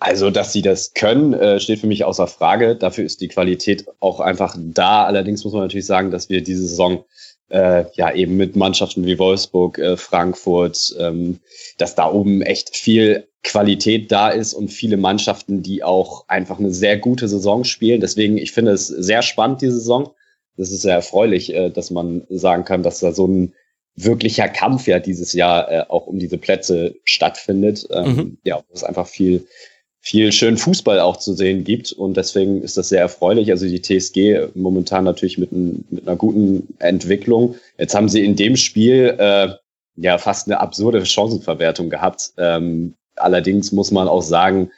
Also, 0.00 0.30
dass 0.30 0.52
sie 0.52 0.62
das 0.62 0.94
können, 0.94 1.34
äh, 1.34 1.58
steht 1.58 1.80
für 1.80 1.88
mich 1.88 2.04
außer 2.04 2.28
Frage. 2.28 2.76
Dafür 2.76 3.04
ist 3.04 3.20
die 3.20 3.28
Qualität 3.28 3.86
auch 3.98 4.20
einfach 4.20 4.56
da. 4.56 5.04
Allerdings 5.04 5.42
muss 5.42 5.52
man 5.52 5.62
natürlich 5.62 5.86
sagen, 5.86 6.12
dass 6.12 6.28
wir 6.28 6.42
diese 6.42 6.66
Saison 6.66 7.04
äh, 7.50 7.84
ja 7.94 8.12
eben 8.12 8.36
mit 8.36 8.56
Mannschaften 8.56 9.06
wie 9.06 9.18
Wolfsburg, 9.18 9.78
äh, 9.78 9.96
Frankfurt, 9.96 10.94
ähm, 10.98 11.40
dass 11.78 11.94
da 11.94 12.10
oben 12.10 12.42
echt 12.42 12.76
viel 12.76 13.28
Qualität 13.42 14.10
da 14.12 14.28
ist 14.28 14.52
und 14.52 14.68
viele 14.68 14.96
Mannschaften, 14.96 15.62
die 15.62 15.82
auch 15.82 16.28
einfach 16.28 16.58
eine 16.58 16.72
sehr 16.72 16.98
gute 16.98 17.28
Saison 17.28 17.64
spielen. 17.64 18.00
Deswegen, 18.00 18.36
ich 18.36 18.52
finde 18.52 18.72
es 18.72 18.88
sehr 18.88 19.22
spannend, 19.22 19.62
die 19.62 19.70
Saison. 19.70 20.10
Das 20.56 20.72
ist 20.72 20.82
sehr 20.82 20.96
erfreulich, 20.96 21.54
äh, 21.54 21.70
dass 21.70 21.90
man 21.90 22.26
sagen 22.28 22.64
kann, 22.64 22.82
dass 22.82 23.00
da 23.00 23.12
so 23.12 23.26
ein 23.26 23.54
wirklicher 23.94 24.48
Kampf 24.48 24.86
ja 24.86 24.98
dieses 24.98 25.32
Jahr 25.32 25.70
äh, 25.70 25.84
auch 25.88 26.06
um 26.06 26.18
diese 26.18 26.38
Plätze 26.38 26.96
stattfindet. 27.04 27.86
Ähm, 27.90 28.16
mhm. 28.16 28.38
Ja, 28.44 28.56
wo 28.56 28.74
es 28.74 28.84
einfach 28.84 29.06
viel 29.06 29.46
viel 30.00 30.32
schönen 30.32 30.56
Fußball 30.56 31.00
auch 31.00 31.16
zu 31.16 31.34
sehen 31.34 31.64
gibt. 31.64 31.92
Und 31.92 32.16
deswegen 32.16 32.62
ist 32.62 32.76
das 32.76 32.88
sehr 32.88 33.00
erfreulich. 33.00 33.50
Also 33.50 33.66
die 33.66 33.82
TSG 33.82 34.54
momentan 34.54 35.04
natürlich 35.04 35.38
mit, 35.38 35.52
ein, 35.52 35.84
mit 35.90 36.06
einer 36.06 36.16
guten 36.16 36.74
Entwicklung. 36.78 37.56
Jetzt 37.78 37.94
haben 37.94 38.08
sie 38.08 38.24
in 38.24 38.36
dem 38.36 38.56
Spiel 38.56 39.16
äh, 39.18 39.48
ja 39.96 40.18
fast 40.18 40.46
eine 40.46 40.60
absurde 40.60 41.04
Chancenverwertung 41.04 41.90
gehabt. 41.90 42.32
Ähm, 42.38 42.94
allerdings 43.16 43.72
muss 43.72 43.90
man 43.90 44.08
auch 44.08 44.22
sagen, 44.22 44.70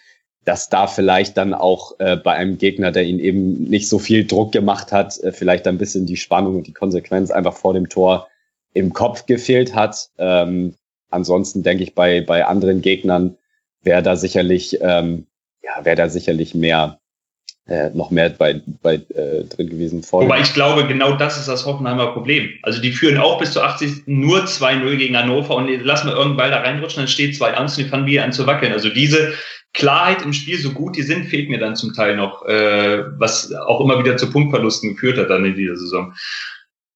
dass 0.44 0.68
da 0.70 0.86
vielleicht 0.86 1.36
dann 1.36 1.52
auch 1.52 1.98
äh, 1.98 2.16
bei 2.16 2.32
einem 2.32 2.56
Gegner, 2.56 2.92
der 2.92 3.04
ihn 3.04 3.18
eben 3.18 3.64
nicht 3.64 3.88
so 3.88 3.98
viel 3.98 4.26
Druck 4.26 4.52
gemacht 4.52 4.90
hat, 4.90 5.18
äh, 5.22 5.32
vielleicht 5.32 5.66
ein 5.66 5.78
bisschen 5.78 6.06
die 6.06 6.16
Spannung 6.16 6.56
und 6.56 6.66
die 6.66 6.72
Konsequenz 6.72 7.30
einfach 7.30 7.54
vor 7.54 7.74
dem 7.74 7.88
Tor 7.88 8.28
im 8.72 8.92
Kopf 8.92 9.26
gefehlt 9.26 9.74
hat. 9.74 10.08
Ähm, 10.16 10.74
ansonsten 11.10 11.62
denke 11.62 11.82
ich, 11.82 11.94
bei, 11.94 12.22
bei 12.22 12.46
anderen 12.46 12.80
Gegnern 12.80 13.36
wäre 13.82 14.02
da 14.02 14.16
sicherlich, 14.16 14.78
ähm, 14.80 15.26
ja, 15.62 15.84
wäre 15.84 15.96
da 15.96 16.08
sicherlich 16.08 16.54
mehr, 16.54 16.98
äh, 17.66 17.90
noch 17.90 18.10
mehr 18.10 18.30
bei, 18.30 18.60
bei 18.82 18.94
äh, 18.94 19.44
drin 19.44 19.70
gewesen. 19.70 20.02
Vorne. 20.02 20.26
Wobei 20.26 20.40
ich 20.40 20.54
glaube, 20.54 20.86
genau 20.86 21.12
das 21.12 21.38
ist 21.38 21.48
das 21.48 21.66
Hoffenheimer 21.66 22.12
Problem. 22.12 22.50
Also 22.62 22.80
die 22.80 22.92
führen 22.92 23.18
auch 23.18 23.38
bis 23.38 23.52
zur 23.52 23.64
80 23.64 24.06
nur 24.06 24.44
2-0 24.44 24.96
gegen 24.96 25.16
Hannover 25.16 25.56
und 25.56 25.68
lassen 25.84 26.08
wir 26.08 26.14
irgendeinen 26.14 26.36
Ball 26.36 26.50
da 26.50 26.60
reinrutschen, 26.60 27.02
dann 27.02 27.08
steht 27.08 27.34
2-1 27.34 27.60
und 27.60 27.76
die 27.78 27.84
fangen 27.84 28.06
wieder 28.06 28.24
an 28.24 28.32
zu 28.32 28.46
wackeln. 28.46 28.72
Also 28.72 28.88
diese 28.88 29.34
Klarheit 29.72 30.22
im 30.22 30.32
Spiel, 30.32 30.58
so 30.58 30.72
gut 30.72 30.96
die 30.96 31.02
sind, 31.02 31.26
fehlt 31.26 31.48
mir 31.48 31.58
dann 31.58 31.76
zum 31.76 31.94
Teil 31.94 32.16
noch, 32.16 32.44
äh, 32.44 33.04
was 33.18 33.52
auch 33.52 33.80
immer 33.80 34.02
wieder 34.02 34.16
zu 34.16 34.30
Punktverlusten 34.30 34.94
geführt 34.94 35.18
hat 35.18 35.30
dann 35.30 35.44
in 35.44 35.54
dieser 35.54 35.76
Saison. 35.76 36.12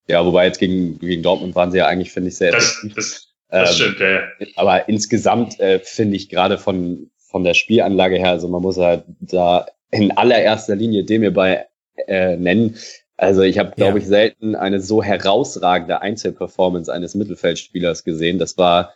Ja, 0.07 0.25
wobei 0.25 0.45
jetzt 0.45 0.59
gegen, 0.59 0.99
gegen 0.99 1.23
Dortmund 1.23 1.55
waren 1.55 1.71
sie 1.71 1.79
ja 1.79 1.87
eigentlich, 1.87 2.11
finde 2.11 2.29
ich, 2.29 2.37
sehr 2.37 2.51
das. 2.51 2.85
Das, 2.95 3.24
das 3.49 3.79
ähm, 3.79 3.93
stimmt, 3.93 3.99
ja. 3.99 4.21
Aber 4.55 4.89
insgesamt 4.89 5.59
äh, 5.59 5.79
finde 5.79 6.15
ich 6.15 6.29
gerade 6.29 6.57
von, 6.57 7.09
von 7.17 7.43
der 7.43 7.53
Spielanlage 7.53 8.17
her, 8.17 8.31
also 8.31 8.47
man 8.47 8.61
muss 8.61 8.77
halt 8.77 9.03
da 9.19 9.67
in 9.91 10.11
allererster 10.11 10.75
Linie 10.75 11.03
dem 11.03 11.21
mir 11.21 11.33
bei 11.33 11.65
äh, 12.07 12.35
nennen. 12.37 12.77
Also 13.17 13.43
ich 13.43 13.57
habe, 13.59 13.71
glaube 13.75 13.99
ja. 13.99 14.03
ich, 14.03 14.07
selten 14.07 14.55
eine 14.55 14.81
so 14.81 15.01
herausragende 15.01 16.01
Einzelperformance 16.01 16.91
eines 16.91 17.15
Mittelfeldspielers 17.15 18.03
gesehen. 18.03 18.39
Das 18.39 18.57
war 18.57 18.93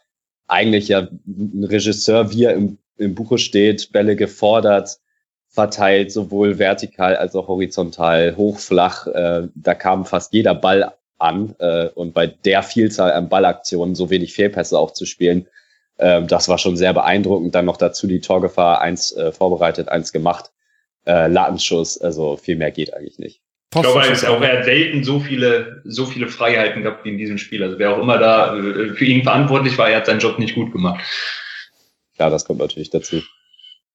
eigentlich 0.47 0.89
ja 0.89 1.07
ein 1.27 1.63
Regisseur, 1.63 2.31
wie 2.31 2.45
er 2.45 2.53
im, 2.53 2.79
im 2.97 3.15
Buche 3.15 3.37
steht, 3.37 3.91
Bälle 3.93 4.15
gefordert, 4.15 4.99
verteilt, 5.47 6.11
sowohl 6.11 6.59
vertikal 6.59 7.15
als 7.15 7.35
auch 7.35 7.47
horizontal, 7.47 8.35
hoch, 8.35 8.59
flach. 8.59 9.07
Äh, 9.07 9.47
da 9.55 9.73
kam 9.73 10.05
fast 10.05 10.33
jeder 10.33 10.55
Ball 10.55 10.93
an 11.19 11.55
äh, 11.59 11.87
und 11.89 12.13
bei 12.13 12.27
der 12.27 12.63
Vielzahl 12.63 13.11
an 13.11 13.29
Ballaktionen 13.29 13.95
so 13.95 14.09
wenig 14.09 14.33
Fehlpässe 14.33 14.77
auch 14.77 14.91
zu 14.91 15.05
spielen, 15.05 15.47
äh, 15.97 16.23
das 16.23 16.49
war 16.49 16.57
schon 16.57 16.77
sehr 16.77 16.93
beeindruckend. 16.93 17.53
Dann 17.53 17.65
noch 17.65 17.77
dazu 17.77 18.07
die 18.07 18.21
Torgefahr, 18.21 18.81
eins 18.81 19.15
äh, 19.15 19.31
vorbereitet, 19.31 19.89
eins 19.89 20.11
gemacht 20.11 20.51
äh, 21.05 21.27
Latenschuss. 21.27 21.99
Also 21.99 22.37
viel 22.37 22.55
mehr 22.55 22.71
geht 22.71 22.93
eigentlich 22.93 23.19
nicht. 23.19 23.41
Ich 23.75 23.81
glaube, 23.81 24.01
er, 24.01 24.11
ist 24.11 24.25
auch, 24.25 24.41
er 24.41 24.59
hat 24.59 24.65
selten 24.65 25.03
so 25.03 25.19
viele, 25.19 25.83
so 25.85 26.05
viele 26.05 26.27
Freiheiten 26.27 26.81
gehabt 26.81 27.05
wie 27.05 27.09
in 27.09 27.19
diesem 27.19 27.37
Spiel. 27.37 27.61
Also 27.61 27.77
wer 27.77 27.91
auch 27.91 27.99
immer 27.99 28.17
da 28.17 28.57
äh, 28.57 28.93
für 28.95 29.05
ihn 29.05 29.21
verantwortlich 29.21 29.77
war, 29.77 29.89
er 29.89 29.97
hat 29.97 30.07
seinen 30.07 30.19
Job 30.19 30.39
nicht 30.39 30.55
gut 30.55 30.71
gemacht. 30.71 31.03
Ja, 32.17 32.29
das 32.29 32.45
kommt 32.45 32.59
natürlich 32.59 32.89
dazu. 32.89 33.21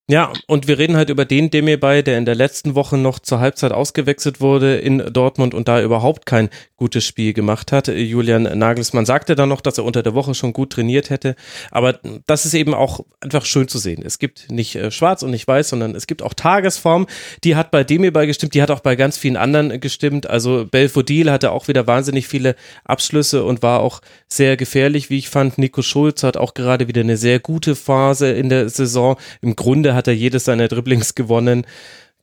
Ja, 0.07 0.31
und 0.45 0.67
wir 0.67 0.77
reden 0.77 0.95
halt 0.97 1.09
über 1.09 1.25
den 1.25 1.49
Demirbay, 1.49 2.03
der 2.03 2.19
in 2.19 2.25
der 2.25 2.35
letzten 2.35 2.75
Woche 2.75 2.95
noch 2.95 3.17
zur 3.17 3.39
Halbzeit 3.39 3.71
ausgewechselt 3.71 4.39
wurde 4.39 4.77
in 4.77 4.99
Dortmund 5.11 5.55
und 5.55 5.67
da 5.67 5.81
überhaupt 5.81 6.27
kein 6.27 6.49
gutes 6.77 7.03
Spiel 7.05 7.33
gemacht 7.33 7.71
hat. 7.71 7.87
Julian 7.87 8.43
Nagelsmann 8.43 9.07
sagte 9.07 9.33
dann 9.33 9.49
noch, 9.49 9.61
dass 9.61 9.79
er 9.79 9.83
unter 9.83 10.03
der 10.03 10.13
Woche 10.13 10.35
schon 10.35 10.53
gut 10.53 10.73
trainiert 10.73 11.09
hätte. 11.09 11.35
Aber 11.71 11.99
das 12.27 12.45
ist 12.45 12.53
eben 12.53 12.75
auch 12.75 12.99
einfach 13.19 13.45
schön 13.45 13.67
zu 13.67 13.79
sehen. 13.79 14.03
Es 14.05 14.19
gibt 14.19 14.51
nicht 14.51 14.75
äh, 14.75 14.91
schwarz 14.91 15.23
und 15.23 15.31
nicht 15.31 15.47
weiß, 15.47 15.69
sondern 15.69 15.95
es 15.95 16.05
gibt 16.05 16.21
auch 16.21 16.35
Tagesform. 16.35 17.07
Die 17.43 17.55
hat 17.55 17.71
bei 17.71 17.83
Demirbay 17.83 18.27
gestimmt, 18.27 18.53
die 18.53 18.61
hat 18.61 18.69
auch 18.69 18.81
bei 18.81 18.95
ganz 18.95 19.17
vielen 19.17 19.37
anderen 19.37 19.79
gestimmt. 19.79 20.29
Also 20.29 20.67
Belfodil 20.69 21.31
hatte 21.31 21.51
auch 21.51 21.67
wieder 21.67 21.87
wahnsinnig 21.87 22.27
viele 22.27 22.55
Abschlüsse 22.83 23.43
und 23.43 23.63
war 23.63 23.79
auch 23.79 24.01
sehr 24.27 24.55
gefährlich, 24.55 25.09
wie 25.09 25.17
ich 25.17 25.29
fand. 25.29 25.57
Nico 25.57 25.81
Schulz 25.81 26.21
hat 26.21 26.37
auch 26.37 26.53
gerade 26.53 26.87
wieder 26.87 27.01
eine 27.01 27.17
sehr 27.17 27.39
gute 27.39 27.75
Phase 27.75 28.29
in 28.29 28.49
der 28.49 28.69
Saison. 28.69 29.17
Im 29.41 29.55
Grunde 29.55 29.94
hat 29.95 30.07
er 30.07 30.13
jedes 30.13 30.45
seiner 30.45 30.67
Dribblings 30.67 31.15
gewonnen 31.15 31.65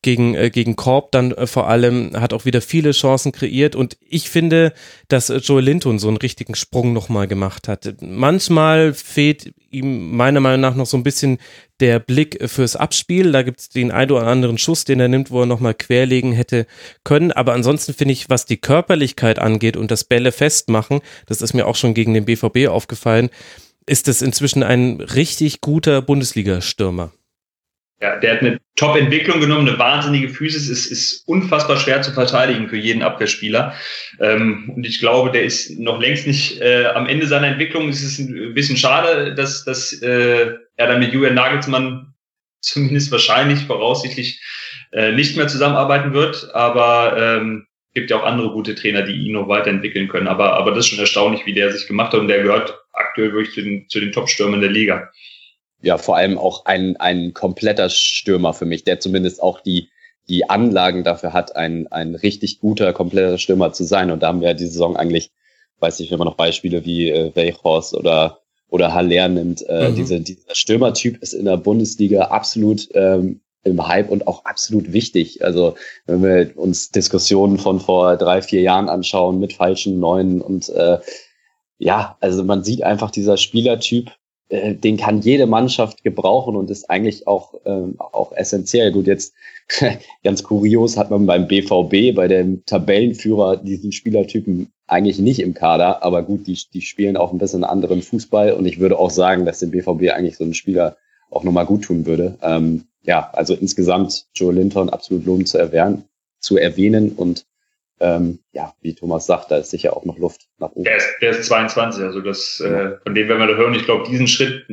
gegen, 0.02 0.34
äh, 0.34 0.50
gegen 0.50 0.76
Korb 0.76 1.12
dann 1.12 1.30
äh, 1.32 1.46
vor 1.46 1.68
allem, 1.68 2.10
hat 2.20 2.32
auch 2.32 2.44
wieder 2.44 2.60
viele 2.60 2.90
Chancen 2.90 3.32
kreiert 3.32 3.76
und 3.76 3.96
ich 4.06 4.28
finde, 4.28 4.72
dass 5.08 5.30
äh, 5.30 5.36
Joel 5.36 5.64
Linton 5.64 6.00
so 6.00 6.08
einen 6.08 6.16
richtigen 6.16 6.56
Sprung 6.56 6.92
nochmal 6.92 7.28
gemacht 7.28 7.68
hat. 7.68 7.94
Manchmal 8.00 8.92
fehlt 8.94 9.54
ihm 9.70 10.14
meiner 10.14 10.40
Meinung 10.40 10.60
nach 10.60 10.74
noch 10.74 10.86
so 10.86 10.96
ein 10.96 11.04
bisschen 11.04 11.38
der 11.80 12.00
Blick 12.00 12.38
fürs 12.50 12.76
Abspiel. 12.76 13.32
Da 13.32 13.42
gibt 13.42 13.60
es 13.60 13.68
den 13.68 13.92
ein 13.92 14.10
oder 14.10 14.26
anderen 14.26 14.58
Schuss, 14.58 14.84
den 14.84 15.00
er 15.00 15.08
nimmt, 15.08 15.30
wo 15.30 15.40
er 15.40 15.46
nochmal 15.46 15.74
querlegen 15.74 16.32
hätte 16.32 16.66
können. 17.04 17.32
Aber 17.32 17.54
ansonsten 17.54 17.94
finde 17.94 18.12
ich, 18.12 18.28
was 18.28 18.44
die 18.44 18.58
Körperlichkeit 18.58 19.38
angeht 19.38 19.76
und 19.76 19.90
das 19.90 20.04
Bälle 20.04 20.32
festmachen, 20.32 21.00
das 21.26 21.40
ist 21.40 21.54
mir 21.54 21.66
auch 21.66 21.76
schon 21.76 21.94
gegen 21.94 22.12
den 22.12 22.24
BVB 22.24 22.68
aufgefallen, 22.68 23.30
ist 23.86 24.08
es 24.08 24.20
inzwischen 24.20 24.62
ein 24.62 25.00
richtig 25.00 25.60
guter 25.60 26.02
Bundesliga-Stürmer. 26.02 27.12
Ja, 28.02 28.16
der 28.16 28.32
hat 28.32 28.40
eine 28.40 28.58
Top-Entwicklung 28.74 29.40
genommen, 29.40 29.68
eine 29.68 29.78
wahnsinnige 29.78 30.28
Physis, 30.28 30.68
ist, 30.68 30.86
ist 30.86 31.22
unfassbar 31.28 31.76
schwer 31.76 32.02
zu 32.02 32.10
verteidigen 32.10 32.68
für 32.68 32.76
jeden 32.76 33.00
Abwehrspieler. 33.00 33.74
Ähm, 34.18 34.72
und 34.74 34.84
ich 34.84 34.98
glaube, 34.98 35.30
der 35.30 35.44
ist 35.44 35.78
noch 35.78 36.00
längst 36.00 36.26
nicht 36.26 36.60
äh, 36.60 36.86
am 36.86 37.06
Ende 37.06 37.28
seiner 37.28 37.46
Entwicklung. 37.46 37.88
Es 37.88 38.02
ist 38.02 38.18
ein 38.18 38.54
bisschen 38.54 38.76
schade, 38.76 39.36
dass, 39.36 39.64
dass 39.64 39.92
äh, 40.02 40.50
er 40.76 40.86
dann 40.88 40.98
mit 40.98 41.12
Julian 41.12 41.36
Nagelsmann 41.36 42.12
zumindest 42.60 43.12
wahrscheinlich 43.12 43.60
voraussichtlich 43.60 44.42
äh, 44.90 45.12
nicht 45.12 45.36
mehr 45.36 45.46
zusammenarbeiten 45.46 46.12
wird. 46.12 46.52
Aber 46.54 47.16
ähm, 47.16 47.68
gibt 47.94 48.10
ja 48.10 48.16
auch 48.16 48.24
andere 48.24 48.50
gute 48.50 48.74
Trainer, 48.74 49.02
die 49.02 49.12
ihn 49.12 49.34
noch 49.34 49.46
weiterentwickeln 49.46 50.08
können. 50.08 50.26
Aber, 50.26 50.54
aber 50.54 50.72
das 50.72 50.86
ist 50.86 50.88
schon 50.88 50.98
erstaunlich, 50.98 51.46
wie 51.46 51.54
der 51.54 51.70
sich 51.70 51.86
gemacht 51.86 52.12
hat. 52.14 52.18
Und 52.18 52.26
der 52.26 52.42
gehört 52.42 52.76
aktuell 52.94 53.32
wirklich 53.32 53.54
zu 53.54 53.62
den, 53.62 53.88
zu 53.88 54.00
den 54.00 54.10
Top-Stürmern 54.10 54.60
der 54.60 54.70
Liga 54.70 55.08
ja 55.82 55.98
vor 55.98 56.16
allem 56.16 56.38
auch 56.38 56.64
ein, 56.64 56.96
ein 56.96 57.34
kompletter 57.34 57.90
Stürmer 57.90 58.54
für 58.54 58.64
mich, 58.64 58.84
der 58.84 59.00
zumindest 59.00 59.42
auch 59.42 59.60
die, 59.60 59.88
die 60.28 60.48
Anlagen 60.48 61.04
dafür 61.04 61.32
hat, 61.32 61.56
ein, 61.56 61.88
ein 61.88 62.14
richtig 62.14 62.60
guter, 62.60 62.92
kompletter 62.92 63.38
Stürmer 63.38 63.72
zu 63.72 63.84
sein. 63.84 64.10
Und 64.10 64.22
da 64.22 64.28
haben 64.28 64.40
wir 64.40 64.48
ja 64.48 64.54
diese 64.54 64.72
Saison 64.72 64.96
eigentlich, 64.96 65.30
weiß 65.80 66.00
ich, 66.00 66.10
wenn 66.10 66.18
man 66.18 66.28
noch 66.28 66.36
Beispiele 66.36 66.84
wie 66.84 67.10
äh, 67.10 67.34
Weichhorst 67.34 67.94
oder, 67.94 68.38
oder 68.68 68.94
Haller 68.94 69.28
nimmt, 69.28 69.68
äh, 69.68 69.90
mhm. 69.90 69.96
diese, 69.96 70.20
dieser 70.20 70.54
Stürmertyp 70.54 71.20
ist 71.20 71.34
in 71.34 71.44
der 71.44 71.56
Bundesliga 71.56 72.22
absolut 72.26 72.88
ähm, 72.94 73.40
im 73.64 73.86
Hype 73.86 74.10
und 74.10 74.26
auch 74.26 74.44
absolut 74.44 74.92
wichtig. 74.92 75.44
Also 75.44 75.74
wenn 76.06 76.22
wir 76.22 76.52
uns 76.56 76.90
Diskussionen 76.90 77.58
von 77.58 77.80
vor 77.80 78.16
drei, 78.16 78.42
vier 78.42 78.60
Jahren 78.60 78.88
anschauen 78.88 79.38
mit 79.38 79.52
falschen 79.52 80.00
Neuen 80.00 80.40
und 80.40 80.68
äh, 80.70 80.98
ja, 81.78 82.16
also 82.20 82.44
man 82.44 82.62
sieht 82.62 82.82
einfach 82.82 83.10
dieser 83.10 83.36
Spielertyp, 83.36 84.12
äh, 84.52 84.74
den 84.74 84.98
kann 84.98 85.22
jede 85.22 85.46
Mannschaft 85.46 86.04
gebrauchen 86.04 86.56
und 86.56 86.70
ist 86.70 86.90
eigentlich 86.90 87.26
auch, 87.26 87.54
ähm, 87.64 87.94
auch 87.98 88.32
essentiell. 88.32 88.92
Gut, 88.92 89.06
jetzt 89.06 89.32
ganz 90.24 90.42
kurios 90.42 90.98
hat 90.98 91.10
man 91.10 91.24
beim 91.24 91.48
BVB, 91.48 92.14
bei 92.14 92.28
dem 92.28 92.62
Tabellenführer, 92.66 93.56
diesen 93.56 93.92
Spielertypen 93.92 94.70
eigentlich 94.86 95.18
nicht 95.18 95.40
im 95.40 95.54
Kader, 95.54 96.02
aber 96.02 96.22
gut, 96.22 96.46
die, 96.46 96.58
die 96.74 96.82
spielen 96.82 97.16
auch 97.16 97.32
ein 97.32 97.38
bisschen 97.38 97.64
anderen 97.64 98.02
Fußball 98.02 98.52
und 98.52 98.66
ich 98.66 98.78
würde 98.78 98.98
auch 98.98 99.10
sagen, 99.10 99.46
dass 99.46 99.60
dem 99.60 99.70
BVB 99.70 100.10
eigentlich 100.12 100.36
so 100.36 100.44
ein 100.44 100.52
Spieler 100.52 100.98
auch 101.30 101.44
nochmal 101.44 101.64
gut 101.64 101.84
tun 101.84 102.04
würde. 102.04 102.36
Ähm, 102.42 102.84
ja, 103.04 103.30
also 103.32 103.54
insgesamt 103.54 104.26
Joe 104.34 104.52
Linton 104.52 104.90
absolut 104.90 105.24
lohnend 105.24 105.48
zu 105.48 105.56
erwähnen, 105.56 106.04
zu 106.40 106.58
erwähnen 106.58 107.12
und 107.12 107.46
ähm, 108.00 108.40
ja, 108.52 108.74
wie 108.80 108.94
Thomas 108.94 109.26
sagt, 109.26 109.50
da 109.50 109.58
ist 109.58 109.70
sicher 109.70 109.96
auch 109.96 110.04
noch 110.04 110.18
Luft 110.18 110.48
nach 110.58 110.70
oben. 110.70 110.84
Der 110.84 110.96
ist, 110.96 111.08
der 111.20 111.30
ist 111.30 111.46
22, 111.46 112.02
also 112.02 112.20
das, 112.20 112.60
äh, 112.60 112.68
genau. 112.68 112.96
von 113.04 113.14
dem 113.14 113.28
werden 113.28 113.38
wir 113.40 113.46
da 113.46 113.54
hören. 113.54 113.74
Ich 113.74 113.84
glaube, 113.84 114.08
diesen 114.08 114.26
Schritt 114.26 114.66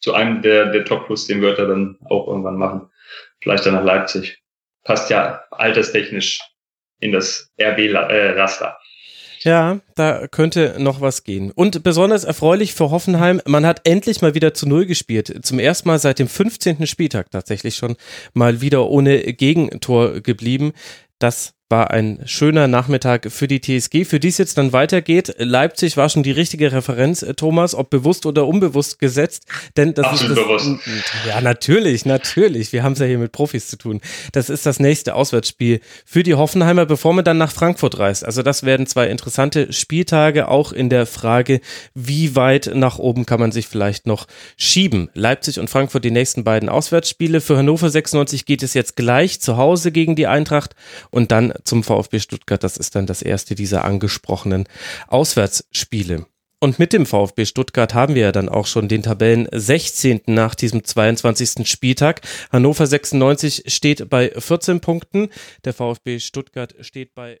zu 0.00 0.14
einem 0.14 0.42
der, 0.42 0.66
der 0.66 0.84
Top-Plus, 0.84 1.26
den 1.26 1.40
wird 1.40 1.58
er 1.58 1.66
dann 1.66 1.98
auch 2.08 2.26
irgendwann 2.26 2.56
machen. 2.56 2.88
Vielleicht 3.40 3.66
dann 3.66 3.74
nach 3.74 3.84
Leipzig. 3.84 4.42
Passt 4.84 5.10
ja 5.10 5.42
alterstechnisch 5.50 6.40
in 7.00 7.12
das 7.12 7.52
RB-Raster. 7.60 8.78
Ja, 9.42 9.80
da 9.94 10.26
könnte 10.28 10.76
noch 10.78 11.00
was 11.00 11.24
gehen. 11.24 11.50
Und 11.50 11.82
besonders 11.82 12.24
erfreulich 12.24 12.74
für 12.74 12.90
Hoffenheim, 12.90 13.40
man 13.46 13.64
hat 13.64 13.80
endlich 13.84 14.20
mal 14.20 14.34
wieder 14.34 14.52
zu 14.52 14.68
Null 14.68 14.84
gespielt. 14.84 15.44
Zum 15.44 15.58
ersten 15.58 15.88
Mal 15.88 15.98
seit 15.98 16.18
dem 16.18 16.28
15. 16.28 16.86
Spieltag 16.86 17.30
tatsächlich 17.30 17.76
schon 17.76 17.96
mal 18.34 18.60
wieder 18.60 18.86
ohne 18.88 19.18
Gegentor 19.32 20.20
geblieben. 20.20 20.72
Das 21.18 21.54
war 21.70 21.92
ein 21.92 22.20
schöner 22.24 22.66
Nachmittag 22.66 23.30
für 23.30 23.46
die 23.46 23.60
TSG, 23.60 24.04
für 24.04 24.18
die 24.18 24.28
es 24.28 24.38
jetzt 24.38 24.58
dann 24.58 24.72
weitergeht. 24.72 25.36
Leipzig 25.38 25.96
war 25.96 26.08
schon 26.08 26.24
die 26.24 26.32
richtige 26.32 26.72
Referenz, 26.72 27.22
äh, 27.22 27.34
Thomas, 27.34 27.76
ob 27.76 27.90
bewusst 27.90 28.26
oder 28.26 28.46
unbewusst 28.46 28.98
gesetzt. 28.98 29.46
Denn 29.76 29.94
das 29.94 30.06
Absolut 30.06 30.36
ist 30.36 30.38
das, 30.38 30.46
bewusst. 30.46 30.88
Ja, 31.28 31.40
natürlich, 31.40 32.04
natürlich. 32.04 32.72
Wir 32.72 32.82
haben 32.82 32.94
es 32.94 32.98
ja 32.98 33.06
hier 33.06 33.18
mit 33.18 33.30
Profis 33.30 33.68
zu 33.68 33.78
tun. 33.78 34.00
Das 34.32 34.50
ist 34.50 34.66
das 34.66 34.80
nächste 34.80 35.14
Auswärtsspiel 35.14 35.80
für 36.04 36.24
die 36.24 36.34
Hoffenheimer, 36.34 36.86
bevor 36.86 37.14
man 37.14 37.24
dann 37.24 37.38
nach 37.38 37.52
Frankfurt 37.52 37.98
reist. 38.00 38.24
Also 38.24 38.42
das 38.42 38.64
werden 38.64 38.86
zwei 38.86 39.06
interessante 39.06 39.72
Spieltage, 39.72 40.48
auch 40.48 40.72
in 40.72 40.90
der 40.90 41.06
Frage, 41.06 41.60
wie 41.94 42.34
weit 42.34 42.72
nach 42.74 42.98
oben 42.98 43.26
kann 43.26 43.38
man 43.38 43.52
sich 43.52 43.68
vielleicht 43.68 44.08
noch 44.08 44.26
schieben. 44.56 45.08
Leipzig 45.14 45.60
und 45.60 45.70
Frankfurt 45.70 46.04
die 46.04 46.10
nächsten 46.10 46.42
beiden 46.42 46.68
Auswärtsspiele. 46.68 47.40
Für 47.40 47.56
Hannover 47.58 47.90
96 47.90 48.44
geht 48.44 48.64
es 48.64 48.74
jetzt 48.74 48.96
gleich 48.96 49.40
zu 49.40 49.56
Hause 49.56 49.92
gegen 49.92 50.16
die 50.16 50.26
Eintracht 50.26 50.74
und 51.10 51.30
dann 51.30 51.52
zum 51.64 51.82
VfB 51.82 52.20
Stuttgart. 52.20 52.62
Das 52.62 52.76
ist 52.76 52.94
dann 52.94 53.06
das 53.06 53.22
erste 53.22 53.54
dieser 53.54 53.84
angesprochenen 53.84 54.64
Auswärtsspiele. 55.08 56.26
Und 56.62 56.78
mit 56.78 56.92
dem 56.92 57.06
VfB 57.06 57.46
Stuttgart 57.46 57.94
haben 57.94 58.14
wir 58.14 58.22
ja 58.22 58.32
dann 58.32 58.50
auch 58.50 58.66
schon 58.66 58.86
den 58.86 59.02
Tabellen 59.02 59.48
16. 59.50 60.20
nach 60.26 60.54
diesem 60.54 60.84
22. 60.84 61.66
Spieltag. 61.66 62.20
Hannover 62.52 62.86
96 62.86 63.64
steht 63.66 64.10
bei 64.10 64.30
14 64.36 64.80
Punkten. 64.80 65.30
Der 65.64 65.72
VfB 65.72 66.18
Stuttgart 66.18 66.74
steht 66.80 67.14
bei 67.14 67.40